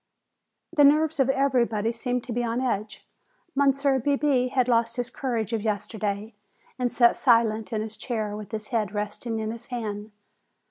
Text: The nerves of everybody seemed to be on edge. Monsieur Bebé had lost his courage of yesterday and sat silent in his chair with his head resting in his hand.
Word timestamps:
The 0.75 0.83
nerves 0.83 1.19
of 1.19 1.29
everybody 1.29 1.91
seemed 1.91 2.23
to 2.23 2.33
be 2.33 2.43
on 2.43 2.59
edge. 2.59 3.05
Monsieur 3.53 3.99
Bebé 3.99 4.49
had 4.49 4.67
lost 4.67 4.95
his 4.95 5.11
courage 5.11 5.53
of 5.53 5.61
yesterday 5.61 6.33
and 6.79 6.91
sat 6.91 7.15
silent 7.15 7.71
in 7.71 7.83
his 7.83 7.97
chair 7.97 8.35
with 8.35 8.51
his 8.51 8.69
head 8.69 8.95
resting 8.95 9.37
in 9.37 9.51
his 9.51 9.67
hand. 9.67 10.09